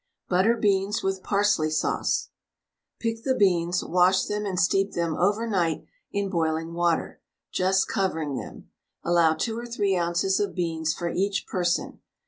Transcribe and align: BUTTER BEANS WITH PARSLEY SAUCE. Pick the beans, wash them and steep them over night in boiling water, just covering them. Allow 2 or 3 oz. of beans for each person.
BUTTER 0.29 0.57
BEANS 0.57 1.03
WITH 1.03 1.21
PARSLEY 1.21 1.69
SAUCE. 1.69 2.29
Pick 2.99 3.21
the 3.21 3.35
beans, 3.35 3.83
wash 3.85 4.23
them 4.23 4.47
and 4.47 4.59
steep 4.59 4.93
them 4.93 5.15
over 5.15 5.45
night 5.45 5.85
in 6.11 6.27
boiling 6.27 6.73
water, 6.73 7.21
just 7.51 7.87
covering 7.87 8.33
them. 8.35 8.71
Allow 9.03 9.35
2 9.35 9.55
or 9.59 9.67
3 9.67 9.95
oz. 9.99 10.39
of 10.39 10.55
beans 10.55 10.91
for 10.95 11.11
each 11.11 11.45
person. 11.45 11.99